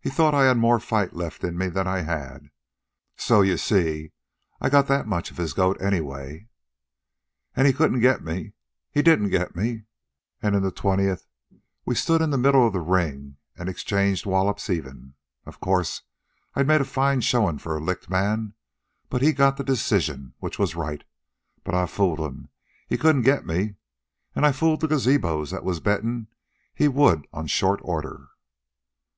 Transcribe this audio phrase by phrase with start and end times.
[0.00, 2.48] He thought I had more fight left in me than I had.
[3.18, 4.12] So you see
[4.62, 6.48] I got that much of his goat anyway.
[7.54, 8.54] "An' he couldn't get me.
[8.90, 9.84] He didn't get me.
[10.40, 11.26] An' in the twentieth
[11.84, 15.12] we stood in the middle of the ring an' exchanged wallops even.
[15.44, 16.00] Of course,
[16.54, 18.54] I'd made a fine showin' for a licked man,
[19.10, 21.04] but he got the decision, which was right.
[21.62, 22.48] But I fooled 'm.
[22.88, 23.74] He couldn't get me.
[24.34, 26.28] An' I fooled the gazabos that was bettin'
[26.74, 28.28] he would on short order."